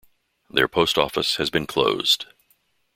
[0.49, 2.25] Their post office has been closed.